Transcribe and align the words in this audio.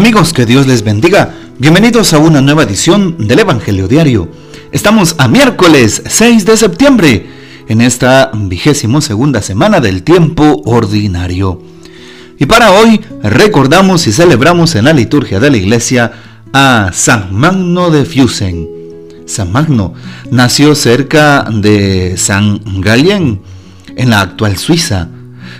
Amigos, 0.00 0.32
que 0.32 0.46
Dios 0.46 0.66
les 0.66 0.82
bendiga. 0.82 1.34
Bienvenidos 1.58 2.14
a 2.14 2.18
una 2.18 2.40
nueva 2.40 2.62
edición 2.62 3.18
del 3.18 3.40
Evangelio 3.40 3.86
Diario. 3.86 4.30
Estamos 4.72 5.14
a 5.18 5.28
miércoles 5.28 6.02
6 6.06 6.46
de 6.46 6.56
septiembre, 6.56 7.26
en 7.68 7.82
esta 7.82 8.30
vigésimo 8.32 9.02
segunda 9.02 9.42
semana 9.42 9.78
del 9.78 10.02
tiempo 10.02 10.62
ordinario. 10.64 11.60
Y 12.38 12.46
para 12.46 12.72
hoy 12.72 13.02
recordamos 13.22 14.06
y 14.06 14.12
celebramos 14.12 14.74
en 14.74 14.86
la 14.86 14.94
liturgia 14.94 15.38
de 15.38 15.50
la 15.50 15.58
iglesia 15.58 16.12
a 16.54 16.92
San 16.94 17.34
Magno 17.36 17.90
de 17.90 18.06
Fiusen. 18.06 18.70
San 19.26 19.52
Magno 19.52 19.92
nació 20.30 20.74
cerca 20.74 21.44
de 21.52 22.14
San 22.16 22.62
Galien, 22.80 23.42
en 23.96 24.08
la 24.08 24.22
actual 24.22 24.56
Suiza 24.56 25.10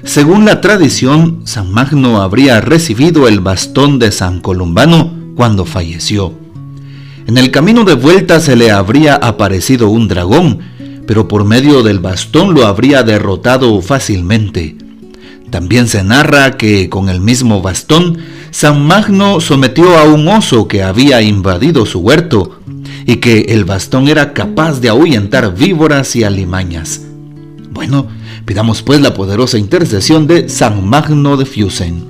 según 0.05 0.45
la 0.45 0.61
tradición, 0.61 1.43
San 1.45 1.73
Magno 1.73 2.23
habría 2.23 2.61
recibido 2.61 3.29
el 3.29 3.41
bastón 3.41 3.98
de 3.98 4.12
San 4.12 4.41
Columbano 4.41 5.12
cuando 5.37 5.65
falleció. 5.65 6.33
En 7.27 7.38
el 7.38 7.51
camino 7.51 7.84
de 7.84 7.95
vuelta 7.95 8.41
se 8.41 8.57
le 8.57 8.71
habría 8.71 9.15
aparecido 9.15 9.88
un 9.88 10.09
dragón, 10.09 10.60
pero 11.07 11.29
por 11.29 11.45
medio 11.45 11.83
del 11.83 11.98
bastón 11.98 12.55
lo 12.55 12.66
habría 12.66 13.02
derrotado 13.02 13.80
fácilmente. 13.83 14.77
También 15.51 15.87
se 15.87 16.02
narra 16.02 16.57
que 16.57 16.88
con 16.88 17.09
el 17.09 17.21
mismo 17.21 17.60
bastón, 17.60 18.19
San 18.51 18.87
Magno 18.87 19.41
sometió 19.41 19.98
a 19.98 20.05
un 20.05 20.27
oso 20.29 20.66
que 20.66 20.82
había 20.82 21.21
invadido 21.23 21.87
su 21.87 22.01
huerto 22.01 22.60
y 23.07 23.16
que 23.16 23.41
el 23.48 23.65
bastón 23.65 24.09
era 24.09 24.32
capaz 24.32 24.80
de 24.80 24.88
ahuyentar 24.88 25.55
víboras 25.55 26.16
y 26.16 26.24
alimañas. 26.24 27.02
Bueno, 27.71 28.07
Pidamos 28.50 28.82
pues 28.82 29.00
la 29.00 29.14
poderosa 29.14 29.59
intercesión 29.59 30.27
de 30.27 30.48
San 30.48 30.84
Magno 30.84 31.36
de 31.36 31.46
Fiusen. 31.46 32.04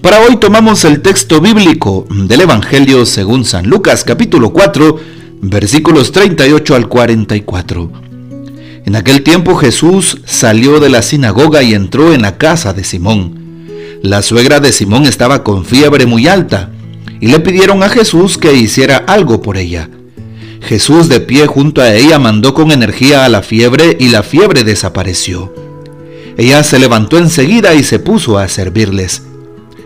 Para 0.00 0.20
hoy 0.20 0.36
tomamos 0.36 0.84
el 0.84 1.02
texto 1.02 1.40
bíblico 1.40 2.06
del 2.08 2.42
Evangelio 2.42 3.04
según 3.04 3.44
San 3.44 3.68
Lucas 3.68 4.04
capítulo 4.04 4.52
4 4.52 5.00
versículos 5.42 6.12
38 6.12 6.76
al 6.76 6.88
44. 6.88 7.90
En 8.86 8.94
aquel 8.94 9.24
tiempo 9.24 9.56
Jesús 9.56 10.18
salió 10.26 10.78
de 10.78 10.90
la 10.90 11.02
sinagoga 11.02 11.60
y 11.64 11.74
entró 11.74 12.14
en 12.14 12.22
la 12.22 12.38
casa 12.38 12.72
de 12.72 12.84
Simón. 12.84 13.66
La 14.00 14.22
suegra 14.22 14.60
de 14.60 14.70
Simón 14.70 15.06
estaba 15.06 15.42
con 15.42 15.64
fiebre 15.64 16.06
muy 16.06 16.28
alta 16.28 16.70
y 17.20 17.26
le 17.26 17.40
pidieron 17.40 17.82
a 17.82 17.88
Jesús 17.88 18.38
que 18.38 18.52
hiciera 18.52 18.98
algo 18.98 19.42
por 19.42 19.56
ella. 19.56 19.90
Jesús 20.62 21.08
de 21.08 21.20
pie 21.20 21.46
junto 21.46 21.80
a 21.80 21.94
ella 21.94 22.18
mandó 22.18 22.54
con 22.54 22.70
energía 22.70 23.24
a 23.24 23.28
la 23.28 23.42
fiebre 23.42 23.96
y 23.98 24.08
la 24.08 24.22
fiebre 24.22 24.64
desapareció. 24.64 25.52
Ella 26.36 26.62
se 26.62 26.78
levantó 26.78 27.18
enseguida 27.18 27.74
y 27.74 27.82
se 27.82 27.98
puso 27.98 28.38
a 28.38 28.48
servirles. 28.48 29.22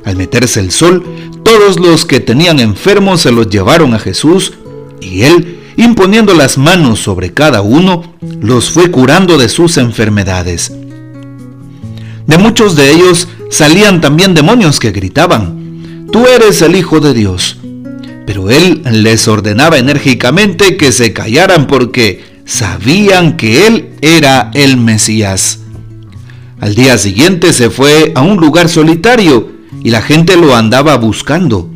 Al 0.05 0.17
meterse 0.17 0.61
el 0.61 0.71
sol, 0.71 1.05
todos 1.43 1.79
los 1.79 2.05
que 2.05 2.21
tenían 2.21 2.61
enfermos 2.61 3.23
se 3.23 3.33
los 3.33 3.49
llevaron 3.49 3.95
a 3.95 3.99
Jesús 3.99 4.53
y 5.01 5.23
él, 5.23 5.59
imponiendo 5.77 6.35
las 6.35 6.59
manos 6.59 7.01
sobre 7.01 7.33
cada 7.33 7.63
uno, 7.63 8.05
los 8.41 8.71
fue 8.71 8.91
curando 8.91 9.39
de 9.39 9.49
sus 9.49 9.79
enfermedades. 9.79 10.73
De 12.27 12.39
muchos 12.39 12.77
de 12.77 12.93
ellos 12.93 13.29
salían 13.51 14.01
también 14.01 14.35
demonios 14.35 14.79
que 14.79 14.93
gritaban, 14.93 15.63
Tú 16.13 16.27
eres 16.27 16.61
el 16.61 16.77
Hijo 16.77 17.01
de 17.01 17.15
Dios. 17.15 17.57
Pero 18.27 18.51
él 18.51 18.83
les 18.85 19.27
ordenaba 19.29 19.79
enérgicamente 19.79 20.77
que 20.77 20.93
se 20.93 21.13
callaran 21.13 21.67
porque 21.67 22.25
sabían 22.45 23.37
que 23.37 23.67
él 23.67 23.91
era 24.01 24.51
el 24.55 24.77
Mesías. 24.77 25.61
Al 26.61 26.75
día 26.75 26.97
siguiente 26.99 27.53
se 27.53 27.71
fue 27.71 28.13
a 28.15 28.21
un 28.21 28.37
lugar 28.37 28.69
solitario 28.69 29.51
y 29.83 29.91
la 29.91 30.03
gente 30.03 30.37
lo 30.37 30.55
andaba 30.55 30.97
buscando. 30.97 31.69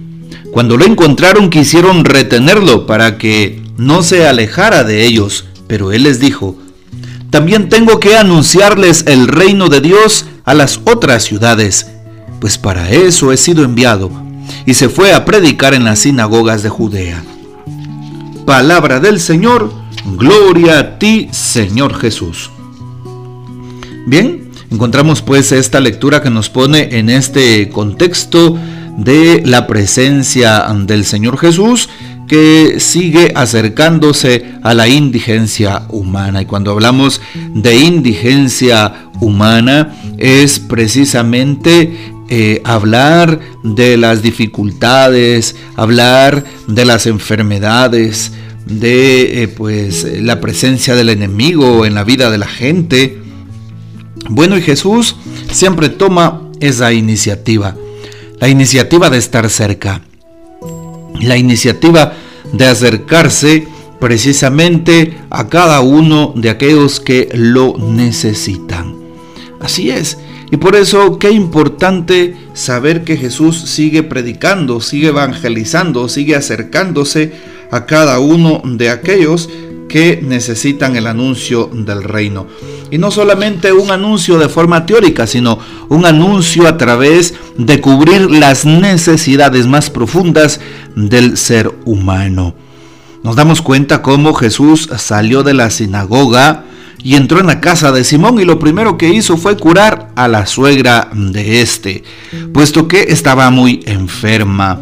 Cuando 0.52 0.76
lo 0.76 0.84
encontraron 0.84 1.50
quisieron 1.50 2.04
retenerlo 2.04 2.86
para 2.86 3.18
que 3.18 3.62
no 3.76 4.02
se 4.02 4.26
alejara 4.26 4.84
de 4.84 5.04
ellos, 5.04 5.46
pero 5.66 5.92
él 5.92 6.04
les 6.04 6.20
dijo, 6.20 6.56
también 7.30 7.68
tengo 7.68 7.98
que 7.98 8.16
anunciarles 8.16 9.04
el 9.08 9.26
reino 9.26 9.68
de 9.68 9.80
Dios 9.80 10.26
a 10.44 10.54
las 10.54 10.80
otras 10.84 11.24
ciudades, 11.24 11.88
pues 12.40 12.56
para 12.56 12.90
eso 12.90 13.32
he 13.32 13.36
sido 13.36 13.64
enviado 13.64 14.25
y 14.64 14.74
se 14.74 14.88
fue 14.88 15.12
a 15.12 15.24
predicar 15.24 15.74
en 15.74 15.84
las 15.84 16.00
sinagogas 16.00 16.62
de 16.62 16.68
Judea. 16.68 17.22
Palabra 18.44 19.00
del 19.00 19.20
Señor, 19.20 19.72
gloria 20.16 20.78
a 20.78 20.98
ti, 20.98 21.28
Señor 21.32 21.94
Jesús. 21.94 22.50
Bien, 24.06 24.50
encontramos 24.70 25.22
pues 25.22 25.50
esta 25.52 25.80
lectura 25.80 26.22
que 26.22 26.30
nos 26.30 26.48
pone 26.48 26.98
en 26.98 27.10
este 27.10 27.68
contexto 27.70 28.56
de 28.96 29.42
la 29.44 29.66
presencia 29.66 30.64
del 30.86 31.04
Señor 31.04 31.38
Jesús 31.38 31.88
que 32.26 32.80
sigue 32.80 33.32
acercándose 33.34 34.54
a 34.62 34.74
la 34.74 34.88
indigencia 34.88 35.82
humana. 35.88 36.42
Y 36.42 36.46
cuando 36.46 36.72
hablamos 36.72 37.20
de 37.34 37.76
indigencia 37.76 39.10
humana 39.20 39.94
es 40.18 40.58
precisamente 40.58 42.14
eh, 42.28 42.60
hablar 42.64 43.40
de 43.62 43.96
las 43.96 44.22
dificultades, 44.22 45.56
hablar 45.76 46.44
de 46.66 46.84
las 46.84 47.06
enfermedades, 47.06 48.32
de 48.66 49.42
eh, 49.44 49.48
pues 49.48 50.04
la 50.20 50.40
presencia 50.40 50.94
del 50.96 51.10
enemigo 51.10 51.86
en 51.86 51.94
la 51.94 52.04
vida 52.04 52.30
de 52.30 52.38
la 52.38 52.48
gente. 52.48 53.18
Bueno, 54.28 54.56
y 54.58 54.62
Jesús 54.62 55.16
siempre 55.50 55.88
toma 55.88 56.50
esa 56.60 56.92
iniciativa, 56.92 57.76
la 58.40 58.48
iniciativa 58.48 59.08
de 59.08 59.18
estar 59.18 59.48
cerca, 59.48 60.02
la 61.20 61.36
iniciativa 61.36 62.14
de 62.52 62.66
acercarse 62.66 63.68
precisamente 64.00 65.16
a 65.30 65.48
cada 65.48 65.80
uno 65.80 66.32
de 66.36 66.50
aquellos 66.50 67.00
que 67.00 67.28
lo 67.32 67.76
necesitan. 67.78 68.94
Así 69.60 69.90
es, 69.90 70.18
y 70.50 70.58
por 70.58 70.76
eso 70.76 71.18
qué 71.18 71.30
importante 71.30 72.36
saber 72.54 73.04
que 73.04 73.16
Jesús 73.16 73.58
sigue 73.58 74.02
predicando, 74.02 74.80
sigue 74.80 75.08
evangelizando, 75.08 76.08
sigue 76.08 76.36
acercándose 76.36 77.32
a 77.70 77.86
cada 77.86 78.20
uno 78.20 78.62
de 78.64 78.90
aquellos 78.90 79.48
que 79.88 80.20
necesitan 80.22 80.96
el 80.96 81.06
anuncio 81.06 81.70
del 81.72 82.02
reino. 82.02 82.46
Y 82.90 82.98
no 82.98 83.10
solamente 83.10 83.72
un 83.72 83.90
anuncio 83.90 84.38
de 84.38 84.48
forma 84.48 84.86
teórica, 84.86 85.26
sino 85.26 85.58
un 85.88 86.06
anuncio 86.06 86.66
a 86.66 86.76
través 86.76 87.34
de 87.56 87.80
cubrir 87.80 88.30
las 88.30 88.64
necesidades 88.64 89.66
más 89.66 89.90
profundas 89.90 90.60
del 90.94 91.36
ser 91.36 91.72
humano. 91.84 92.54
Nos 93.22 93.34
damos 93.34 93.62
cuenta 93.62 94.02
cómo 94.02 94.34
Jesús 94.34 94.88
salió 94.98 95.42
de 95.42 95.54
la 95.54 95.70
sinagoga, 95.70 96.65
y 97.06 97.14
entró 97.14 97.38
en 97.38 97.46
la 97.46 97.60
casa 97.60 97.92
de 97.92 98.02
Simón 98.02 98.40
y 98.40 98.44
lo 98.44 98.58
primero 98.58 98.98
que 98.98 99.14
hizo 99.14 99.36
fue 99.36 99.56
curar 99.56 100.10
a 100.16 100.26
la 100.26 100.44
suegra 100.44 101.08
de 101.14 101.60
este, 101.60 102.02
puesto 102.52 102.88
que 102.88 103.00
estaba 103.12 103.48
muy 103.52 103.80
enferma. 103.86 104.80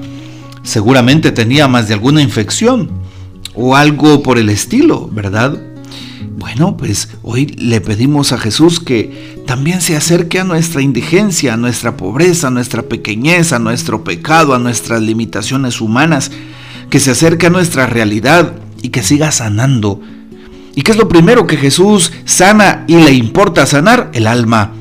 Seguramente 0.62 1.32
tenía 1.32 1.68
más 1.68 1.86
de 1.86 1.92
alguna 1.92 2.22
infección 2.22 2.88
o 3.52 3.76
algo 3.76 4.22
por 4.22 4.38
el 4.38 4.48
estilo, 4.48 5.06
¿verdad? 5.12 5.60
Bueno, 6.38 6.78
pues 6.78 7.10
hoy 7.20 7.44
le 7.58 7.82
pedimos 7.82 8.32
a 8.32 8.38
Jesús 8.38 8.80
que 8.80 9.42
también 9.46 9.82
se 9.82 9.94
acerque 9.94 10.40
a 10.40 10.44
nuestra 10.44 10.80
indigencia, 10.80 11.52
a 11.52 11.58
nuestra 11.58 11.98
pobreza, 11.98 12.46
a 12.46 12.50
nuestra 12.50 12.84
pequeñez, 12.84 13.52
a 13.52 13.58
nuestro 13.58 14.02
pecado, 14.02 14.54
a 14.54 14.58
nuestras 14.58 15.02
limitaciones 15.02 15.78
humanas, 15.78 16.30
que 16.88 17.00
se 17.00 17.10
acerque 17.10 17.48
a 17.48 17.50
nuestra 17.50 17.84
realidad 17.84 18.54
y 18.80 18.88
que 18.88 19.02
siga 19.02 19.30
sanando 19.30 20.00
¿Y 20.74 20.82
qué 20.82 20.92
es 20.92 20.98
lo 20.98 21.08
primero 21.08 21.46
que 21.46 21.56
Jesús 21.56 22.12
sana 22.24 22.84
y 22.88 22.96
le 22.96 23.12
importa 23.12 23.66
sanar? 23.66 24.10
El 24.12 24.26
alma, 24.26 24.72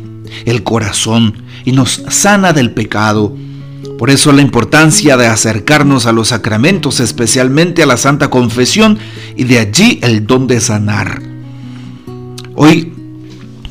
el 0.46 0.64
corazón, 0.64 1.44
y 1.66 1.72
nos 1.72 2.04
sana 2.10 2.54
del 2.54 2.72
pecado. 2.72 3.36
Por 3.98 4.10
eso 4.10 4.32
la 4.32 4.42
importancia 4.42 5.18
de 5.18 5.28
acercarnos 5.28 6.06
a 6.06 6.12
los 6.12 6.30
sacramentos, 6.30 7.00
especialmente 7.00 7.84
a 7.84 7.86
la 7.86 7.98
Santa 7.98 8.30
Confesión, 8.30 8.98
y 9.38 9.44
de 9.44 9.60
allí 9.60 10.00
el 10.02 10.26
don 10.26 10.48
de 10.48 10.60
sanar. 10.60 11.22
Hoy 12.56 12.92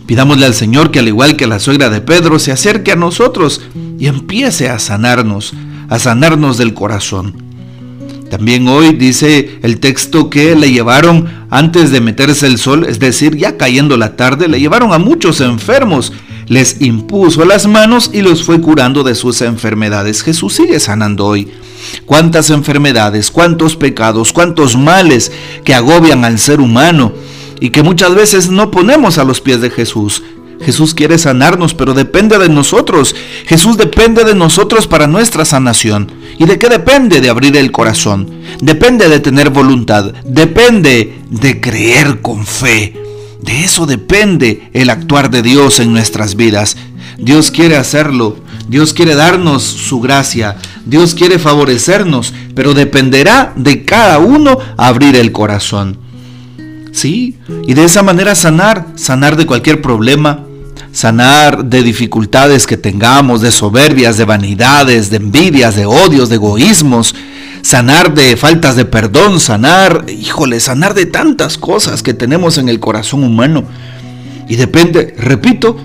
pidámosle 0.07 0.47
al 0.47 0.55
Señor 0.55 0.91
que 0.91 1.01
al 1.01 1.09
igual 1.09 1.37
que 1.37 1.47
la 1.47 1.59
suegra 1.59 1.91
de 1.91 2.01
Pedro 2.01 2.39
se 2.39 2.53
acerque 2.53 2.93
a 2.93 2.97
nosotros 2.97 3.63
y 3.99 4.07
empiece 4.07 4.69
a 4.69 4.79
sanarnos, 4.79 5.55
a 5.89 5.99
sanarnos 5.99 6.59
del 6.59 6.75
corazón. 6.75 7.42
También 8.33 8.67
hoy 8.67 8.95
dice 8.95 9.59
el 9.63 9.79
texto 9.79 10.31
que 10.31 10.57
le 10.57 10.73
llevaron 10.73 11.47
antes 11.51 11.91
de 11.91 12.01
meterse 12.01 12.47
el 12.47 12.57
sol, 12.57 12.87
es 12.89 12.99
decir, 12.99 13.37
ya 13.37 13.59
cayendo 13.59 13.99
la 13.99 14.17
tarde, 14.17 14.49
le 14.49 14.59
llevaron 14.59 14.95
a 14.95 14.99
muchos 14.99 15.43
enfermos, 15.43 16.15
les 16.47 16.81
impuso 16.81 17.45
las 17.45 17.67
manos 17.67 18.09
y 18.11 18.23
los 18.23 18.43
fue 18.43 18.59
curando 18.59 19.03
de 19.03 19.17
sus 19.17 19.43
enfermedades. 19.43 20.23
Jesús 20.23 20.55
sigue 20.55 20.81
sanando 20.81 21.27
hoy. 21.27 21.53
Cuántas 22.07 22.49
enfermedades, 22.49 23.31
cuántos 23.31 23.77
pecados, 23.77 24.33
cuántos 24.33 24.79
males 24.79 25.31
que 25.63 25.75
agobian 25.75 26.25
al 26.25 26.39
ser 26.39 26.61
humano 26.61 27.13
y 27.61 27.69
que 27.69 27.83
muchas 27.83 28.15
veces 28.15 28.49
no 28.49 28.71
ponemos 28.71 29.19
a 29.19 29.25
los 29.25 29.43
pies 29.43 29.61
de 29.61 29.69
Jesús. 29.69 30.23
Jesús 30.65 30.95
quiere 30.95 31.19
sanarnos, 31.19 31.75
pero 31.75 31.95
depende 31.95 32.39
de 32.39 32.49
nosotros. 32.49 33.15
Jesús 33.47 33.77
depende 33.77 34.25
de 34.25 34.35
nosotros 34.35 34.87
para 34.87 35.07
nuestra 35.07 35.45
sanación. 35.45 36.11
¿Y 36.39 36.45
de 36.47 36.59
qué 36.59 36.69
depende? 36.69 37.21
De 37.21 37.31
abrir 37.31 37.57
el 37.57 37.73
corazón. 37.73 38.31
Depende 38.61 39.09
de 39.09 39.21
tener 39.21 39.51
voluntad. 39.51 40.13
Depende 40.25 41.21
de 41.31 41.61
creer 41.61 42.21
con 42.21 42.47
fe. 42.47 42.97
De 43.41 43.65
eso 43.65 43.87
depende 43.87 44.71
el 44.73 44.91
actuar 44.91 45.31
de 45.31 45.43
Dios 45.43 45.81
en 45.81 45.93
nuestras 45.93 46.37
vidas. 46.37 46.77
Dios 47.19 47.51
quiere 47.51 47.77
hacerlo. 47.77 48.37
Dios 48.69 48.95
quiere 48.95 49.15
darnos 49.15 49.63
su 49.63 50.01
gracia. 50.01 50.57
Dios 50.87 51.15
quiere 51.15 51.39
favorecernos. 51.39 52.33
Pero 52.55 52.75
dependerá 52.75 53.53
de 53.57 53.85
cada 53.85 54.19
uno 54.19 54.59
abrir 54.77 55.17
el 55.17 55.33
corazón. 55.33 55.99
Sí, 56.93 57.39
y 57.67 57.73
de 57.73 57.85
esa 57.85 58.03
manera 58.03 58.35
sanar, 58.35 58.87
sanar 58.97 59.37
de 59.37 59.47
cualquier 59.47 59.81
problema, 59.81 60.45
sanar 60.93 61.65
de 61.65 61.83
dificultades 61.83 62.67
que 62.67 62.77
tengamos, 62.77 63.41
de 63.41 63.51
soberbias, 63.51 64.19
de 64.19 64.25
vanidades, 64.25 65.11
de 65.11 65.17
envidias, 65.17 65.75
de 65.75 65.87
odios, 65.87 66.29
de 66.29 66.37
egoísmos, 66.37 67.15
sanar 67.63 68.15
de 68.15 68.37
faltas 68.37 68.77
de 68.77 68.85
perdón, 68.85 69.41
sanar, 69.41 70.05
híjole, 70.09 70.61
sanar 70.61 70.95
de 70.95 71.07
tantas 71.07 71.59
cosas 71.59 72.03
que 72.03 72.15
tenemos 72.15 72.59
en 72.59 72.69
el 72.69 72.79
corazón 72.79 73.25
humano. 73.25 73.65
Y 74.49 74.57
depende, 74.57 75.15
repito, 75.19 75.77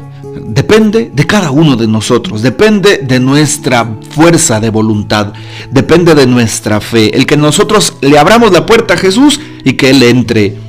depende 0.45 1.09
de 1.13 1.25
cada 1.25 1.51
uno 1.51 1.75
de 1.77 1.87
nosotros, 1.87 2.41
depende 2.41 2.97
de 2.97 3.19
nuestra 3.19 3.89
fuerza 4.11 4.59
de 4.59 4.69
voluntad, 4.69 5.33
depende 5.71 6.15
de 6.15 6.27
nuestra 6.27 6.81
fe, 6.81 7.15
el 7.15 7.25
que 7.25 7.37
nosotros 7.37 7.93
le 8.01 8.19
abramos 8.19 8.51
la 8.51 8.65
puerta 8.65 8.95
a 8.95 8.97
Jesús 8.97 9.39
y 9.63 9.73
que 9.73 9.91
Él 9.91 10.03
entre 10.03 10.66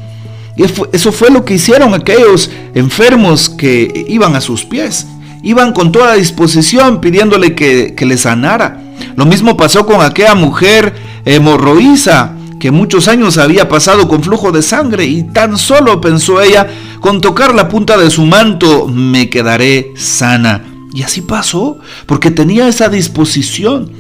eso 0.59 1.13
fue 1.13 1.31
lo 1.31 1.45
que 1.45 1.55
hicieron 1.55 1.95
aquellos 1.95 2.51
enfermos 2.75 3.49
que 3.49 4.07
iban 4.09 4.35
a 4.35 4.41
sus 4.41 4.65
pies. 4.65 5.07
Iban 5.43 5.73
con 5.73 5.93
toda 5.93 6.15
disposición 6.15 7.01
pidiéndole 7.01 7.55
que, 7.55 7.95
le 7.99 8.17
sanara. 8.17 8.83
Lo 9.15 9.25
mismo 9.25 9.57
pasó 9.57 9.87
con 9.87 10.03
aquella 10.03 10.35
mujer 10.35 10.95
hemorroísa 11.25 12.35
que 12.59 12.73
muchos 12.73 13.07
años 13.07 13.39
había 13.39 13.69
pasado 13.69 14.09
con 14.09 14.25
flujo 14.25 14.51
de 14.51 14.63
sangre 14.63 15.07
y 15.07 15.23
tan 15.23 15.57
solo 15.57 16.01
pensó 16.01 16.43
ella, 16.43 16.67
con 16.99 17.21
tocar 17.21 17.55
la 17.55 17.69
punta 17.69 17.97
de 17.97 18.11
su 18.11 18.27
manto 18.27 18.89
me 18.89 19.31
quedaré 19.31 19.93
sana. 19.95 20.65
Y 20.93 21.03
así 21.03 21.21
pasó, 21.21 21.79
porque 22.07 22.33
tenía 22.33 22.67
esa 22.67 22.89
disposición. 22.89 23.93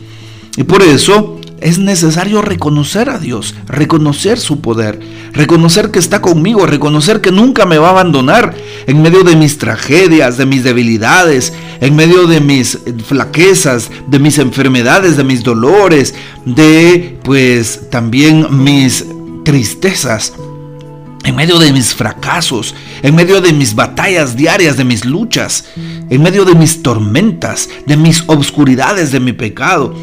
Y 0.57 0.65
por 0.65 0.83
eso 0.83 1.38
es 1.61 1.79
necesario 1.79 2.43
reconocer 2.43 3.11
a 3.11 3.19
Dios, 3.19 3.55
reconocer 3.67 4.39
su 4.39 4.61
poder, 4.61 5.01
reconocer 5.33 5.91
que 5.91 5.99
está 5.99 6.21
conmigo, 6.21 6.67
reconocer 6.67 7.21
que 7.21 7.33
nunca 7.33 7.67
me 7.67 7.79
va 7.79 7.89
a 7.89 7.91
abandonar 7.91 8.55
en 8.87 9.03
medio 9.03 9.25
de 9.25 9.37
mis 9.37 9.59
tragedias, 9.59 10.37
de 10.37 10.47
mis 10.47 10.65
debilidades, 10.65 11.53
en 11.81 11.97
medio 11.97 12.27
de 12.27 12.41
mis 12.41 12.79
flaquezas, 13.07 13.91
de 14.09 14.19
mis 14.19 14.39
enfermedades, 14.39 15.17
de 15.17 15.25
mis 15.25 15.43
dolores, 15.43 16.15
de 16.45 17.19
pues 17.23 17.91
también 17.91 18.47
mis 18.65 19.05
tristezas. 19.45 20.33
En 21.25 21.35
medio 21.35 21.59
de 21.59 21.73
mis 21.73 21.95
fracasos, 21.95 22.75
en 23.03 23.15
medio 23.15 23.41
de 23.41 23.53
mis 23.53 23.75
batallas 23.75 24.37
diarias, 24.37 24.77
de 24.77 24.85
mis 24.85 25.05
luchas, 25.05 25.65
en 25.77 26.23
medio 26.23 26.45
de 26.45 26.55
mis 26.55 26.83
tormentas, 26.83 27.69
de 27.87 27.97
mis 27.97 28.23
obscuridades, 28.29 29.11
de 29.13 29.21
mi 29.21 29.33
pecado 29.33 29.95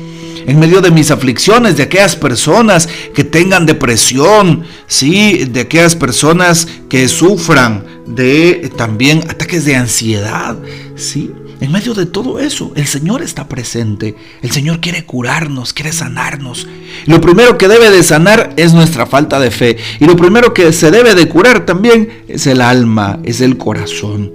en 0.46 0.60
medio 0.60 0.82
de 0.82 0.92
mis 0.92 1.12
aflicciones, 1.12 1.78
de 1.78 1.84
aquellas 1.84 2.16
personas 2.16 2.90
que 3.14 3.24
tengan 3.24 3.66
depresión, 3.66 4.64
sí, 4.88 5.46
de 5.46 5.62
aquellas 5.62 5.96
personas 5.96 6.68
que 6.90 7.08
sufran 7.08 7.86
de 8.08 8.72
también 8.76 9.24
ataques 9.30 9.66
de 9.66 9.76
ansiedad, 9.76 10.58
sí. 10.96 11.32
En 11.62 11.72
medio 11.72 11.94
de 11.94 12.06
todo 12.06 12.40
eso, 12.40 12.74
el 12.76 12.86
Señor 12.86 13.24
está 13.24 13.48
presente. 13.48 14.16
El 14.42 14.52
Señor 14.52 14.82
quiere 14.82 15.06
curarnos, 15.06 15.72
quiere 15.72 15.94
sanarnos. 15.94 16.68
Lo 17.06 17.22
primero 17.22 17.58
que 17.58 17.70
debe 17.70 17.90
de 17.90 18.04
sanar 18.04 18.54
es 18.58 18.74
nuestra 18.74 19.06
falta 19.06 19.40
de 19.40 19.52
fe. 19.52 19.78
Y 20.00 20.06
lo 20.06 20.18
primero 20.18 20.54
que 20.54 20.74
se 20.74 20.92
debe 20.92 21.16
de 21.16 21.30
curar 21.30 21.66
también 21.66 22.26
es 22.28 22.46
el 22.46 22.60
alma, 22.60 23.20
es 23.24 23.40
el 23.40 23.58
corazón. 23.58 24.34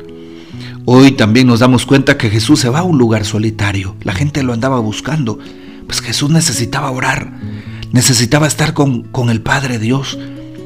Hoy 0.87 1.13
también 1.13 1.47
nos 1.47 1.61
damos 1.61 1.85
cuenta 1.85 2.17
que 2.17 2.31
Jesús 2.31 2.61
se 2.61 2.71
va 2.71 2.81
a 2.81 2.85
un 2.85 2.97
lugar 2.97 3.27
solitario. 3.27 3.97
La 4.03 4.15
gente 4.15 4.43
lo 4.43 4.55
andaba 4.55 4.81
buscando. 4.81 5.39
Pues 5.91 6.03
Jesús 6.03 6.31
necesitaba 6.31 6.89
orar, 6.93 7.33
necesitaba 7.91 8.47
estar 8.47 8.75
con, 8.75 9.03
con 9.03 9.29
el 9.29 9.41
Padre 9.41 9.81
Dios, 9.81 10.17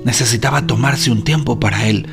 necesitaba 0.05 0.67
tomarse 0.67 1.11
un 1.11 1.25
tiempo 1.25 1.59
para 1.59 1.89
Él. 1.89 2.07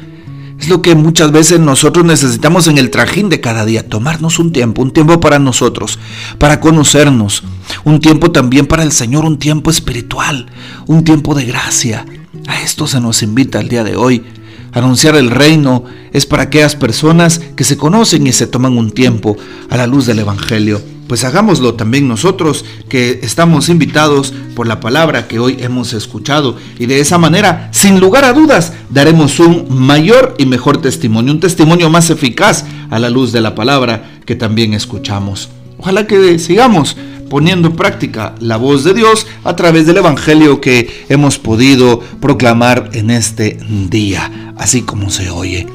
Es 0.57 0.69
lo 0.69 0.81
que 0.81 0.95
muchas 0.95 1.33
veces 1.33 1.59
nosotros 1.59 2.05
necesitamos 2.05 2.67
en 2.67 2.77
el 2.77 2.89
trajín 2.89 3.27
de 3.27 3.41
cada 3.41 3.65
día, 3.65 3.89
tomarnos 3.89 4.39
un 4.39 4.53
tiempo, 4.53 4.81
un 4.81 4.91
tiempo 4.91 5.19
para 5.19 5.39
nosotros, 5.39 5.99
para 6.37 6.61
conocernos, 6.61 7.43
un 7.83 7.99
tiempo 7.99 8.31
también 8.31 8.65
para 8.65 8.83
el 8.83 8.93
Señor, 8.93 9.25
un 9.25 9.39
tiempo 9.39 9.71
espiritual, 9.71 10.45
un 10.87 11.03
tiempo 11.03 11.35
de 11.35 11.43
gracia. 11.43 12.05
A 12.47 12.61
esto 12.61 12.87
se 12.87 13.01
nos 13.01 13.23
invita 13.23 13.59
el 13.59 13.67
día 13.67 13.83
de 13.83 13.97
hoy. 13.97 14.23
Anunciar 14.71 15.17
el 15.17 15.31
reino 15.31 15.83
es 16.13 16.25
para 16.25 16.43
aquellas 16.43 16.77
personas 16.77 17.41
que 17.57 17.65
se 17.65 17.75
conocen 17.75 18.25
y 18.25 18.31
se 18.31 18.47
toman 18.47 18.77
un 18.77 18.91
tiempo 18.91 19.35
a 19.69 19.75
la 19.75 19.85
luz 19.85 20.05
del 20.05 20.19
Evangelio 20.19 20.81
pues 21.07 21.23
hagámoslo 21.23 21.73
también 21.73 22.07
nosotros 22.07 22.65
que 22.87 23.19
estamos 23.23 23.69
invitados 23.69 24.33
por 24.55 24.67
la 24.67 24.79
palabra 24.79 25.27
que 25.27 25.39
hoy 25.39 25.57
hemos 25.59 25.93
escuchado 25.93 26.55
y 26.79 26.85
de 26.85 26.99
esa 26.99 27.17
manera, 27.17 27.69
sin 27.71 27.99
lugar 27.99 28.23
a 28.25 28.33
dudas, 28.33 28.73
daremos 28.89 29.39
un 29.39 29.67
mayor 29.69 30.35
y 30.37 30.45
mejor 30.45 30.81
testimonio, 30.81 31.33
un 31.33 31.39
testimonio 31.39 31.89
más 31.89 32.09
eficaz 32.09 32.65
a 32.89 32.99
la 32.99 33.09
luz 33.09 33.31
de 33.31 33.41
la 33.41 33.55
palabra 33.55 34.11
que 34.25 34.35
también 34.35 34.73
escuchamos. 34.73 35.49
Ojalá 35.77 36.07
que 36.07 36.39
sigamos 36.39 36.95
poniendo 37.29 37.69
en 37.69 37.75
práctica 37.77 38.35
la 38.39 38.57
voz 38.57 38.83
de 38.83 38.93
Dios 38.93 39.25
a 39.43 39.55
través 39.55 39.87
del 39.87 39.97
Evangelio 39.97 40.59
que 40.59 41.05
hemos 41.07 41.39
podido 41.39 42.01
proclamar 42.19 42.89
en 42.93 43.09
este 43.09 43.57
día, 43.89 44.53
así 44.57 44.81
como 44.81 45.09
se 45.09 45.29
oye. 45.29 45.65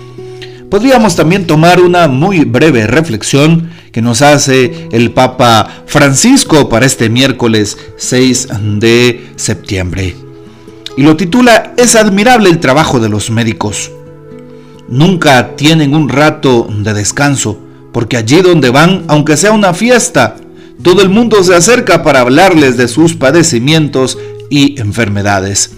Podríamos 0.70 1.17
también 1.17 1.46
tomar 1.46 1.81
una 1.81 2.08
muy 2.08 2.44
breve 2.44 2.87
reflexión 2.87 3.70
que 3.97 4.03
nos 4.03 4.21
hace 4.21 4.89
el 4.93 5.11
Papa 5.13 5.85
Francisco 5.87 6.69
para 6.69 6.85
este 6.85 7.09
miércoles 7.09 7.79
6 7.97 8.49
de 8.79 9.31
septiembre. 9.37 10.15
Y 10.99 11.03
lo 11.03 11.17
titula 11.17 11.73
Es 11.79 11.97
admirable 11.97 12.51
el 12.51 12.61
trabajo 12.61 13.01
de 13.01 13.09
los 13.09 13.31
médicos. 13.31 13.91
Nunca 14.87 15.57
tienen 15.57 15.95
un 15.95 16.11
rato 16.11 16.69
de 16.71 16.93
descanso, 16.93 17.59
porque 17.91 18.19
allí 18.19 18.43
donde 18.43 18.69
van, 18.69 19.07
aunque 19.09 19.38
sea 19.38 19.53
una 19.53 19.73
fiesta, 19.73 20.37
todo 20.83 21.00
el 21.00 21.09
mundo 21.09 21.43
se 21.43 21.55
acerca 21.55 22.03
para 22.03 22.21
hablarles 22.21 22.76
de 22.76 22.88
sus 22.88 23.15
padecimientos 23.15 24.19
y 24.50 24.79
enfermedades. 24.79 25.71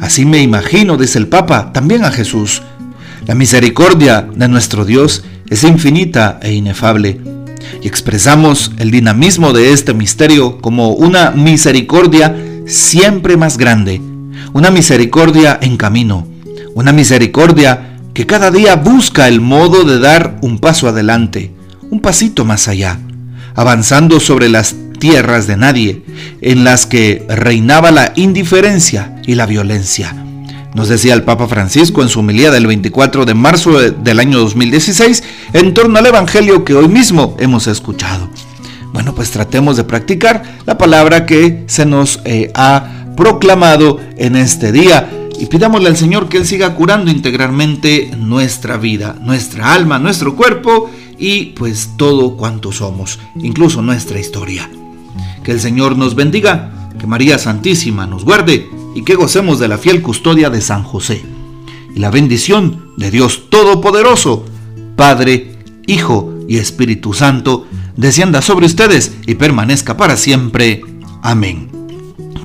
Así 0.00 0.24
me 0.24 0.42
imagino, 0.42 0.96
dice 0.96 1.20
el 1.20 1.28
Papa, 1.28 1.72
también 1.72 2.04
a 2.04 2.10
Jesús. 2.10 2.62
La 3.24 3.36
misericordia 3.36 4.28
de 4.34 4.48
nuestro 4.48 4.84
Dios 4.84 5.22
es 5.48 5.62
infinita 5.62 6.40
e 6.42 6.52
inefable 6.52 7.35
y 7.82 7.88
expresamos 7.88 8.72
el 8.78 8.90
dinamismo 8.90 9.52
de 9.52 9.72
este 9.72 9.94
misterio 9.94 10.58
como 10.58 10.90
una 10.90 11.30
misericordia 11.30 12.34
siempre 12.66 13.36
más 13.36 13.58
grande, 13.58 14.00
una 14.52 14.70
misericordia 14.70 15.58
en 15.60 15.76
camino, 15.76 16.26
una 16.74 16.92
misericordia 16.92 17.98
que 18.14 18.26
cada 18.26 18.50
día 18.50 18.76
busca 18.76 19.28
el 19.28 19.40
modo 19.40 19.84
de 19.84 19.98
dar 19.98 20.38
un 20.42 20.58
paso 20.58 20.88
adelante, 20.88 21.52
un 21.90 22.00
pasito 22.00 22.44
más 22.44 22.68
allá, 22.68 22.98
avanzando 23.54 24.20
sobre 24.20 24.48
las 24.48 24.74
tierras 24.98 25.46
de 25.46 25.56
nadie, 25.56 26.02
en 26.40 26.64
las 26.64 26.86
que 26.86 27.24
reinaba 27.28 27.90
la 27.90 28.12
indiferencia 28.16 29.20
y 29.26 29.34
la 29.34 29.46
violencia 29.46 30.14
nos 30.76 30.88
decía 30.90 31.14
el 31.14 31.22
Papa 31.22 31.48
Francisco 31.48 32.02
en 32.02 32.10
su 32.10 32.20
homilía 32.20 32.50
del 32.50 32.66
24 32.66 33.24
de 33.24 33.32
marzo 33.32 33.80
del 33.80 34.20
año 34.20 34.38
2016 34.40 35.24
en 35.54 35.72
torno 35.72 35.98
al 35.98 36.04
Evangelio 36.04 36.66
que 36.66 36.74
hoy 36.74 36.86
mismo 36.86 37.34
hemos 37.40 37.66
escuchado. 37.66 38.28
Bueno, 38.92 39.14
pues 39.14 39.30
tratemos 39.30 39.78
de 39.78 39.84
practicar 39.84 40.42
la 40.66 40.76
palabra 40.76 41.24
que 41.24 41.64
se 41.66 41.86
nos 41.86 42.20
eh, 42.26 42.50
ha 42.54 43.06
proclamado 43.16 44.00
en 44.18 44.36
este 44.36 44.70
día 44.70 45.10
y 45.40 45.46
pidámosle 45.46 45.88
al 45.88 45.96
Señor 45.96 46.28
que 46.28 46.36
Él 46.36 46.46
siga 46.46 46.74
curando 46.74 47.10
integralmente 47.10 48.10
nuestra 48.14 48.76
vida, 48.76 49.16
nuestra 49.22 49.72
alma, 49.72 49.98
nuestro 49.98 50.36
cuerpo 50.36 50.90
y 51.16 51.54
pues 51.56 51.92
todo 51.96 52.36
cuanto 52.36 52.70
somos, 52.70 53.18
incluso 53.36 53.80
nuestra 53.80 54.20
historia. 54.20 54.68
Que 55.42 55.52
el 55.52 55.60
Señor 55.60 55.96
nos 55.96 56.14
bendiga, 56.14 56.90
que 57.00 57.06
María 57.06 57.38
Santísima 57.38 58.06
nos 58.06 58.26
guarde 58.26 58.75
y 58.96 59.02
que 59.02 59.14
gocemos 59.14 59.58
de 59.58 59.68
la 59.68 59.76
fiel 59.76 60.00
custodia 60.00 60.48
de 60.48 60.62
San 60.62 60.82
José. 60.82 61.22
Y 61.94 62.00
la 62.00 62.10
bendición 62.10 62.94
de 62.96 63.10
Dios 63.10 63.50
Todopoderoso, 63.50 64.46
Padre, 64.96 65.58
Hijo 65.86 66.32
y 66.48 66.56
Espíritu 66.56 67.12
Santo, 67.12 67.66
descienda 67.94 68.40
sobre 68.40 68.64
ustedes 68.64 69.12
y 69.26 69.34
permanezca 69.34 69.98
para 69.98 70.16
siempre. 70.16 70.82
Amén. 71.22 71.68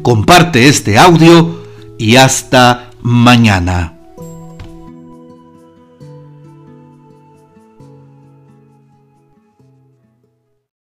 Comparte 0.02 0.68
este 0.68 0.98
audio 0.98 1.64
y 1.98 2.18
hasta 2.18 2.92
mañana. 3.02 4.01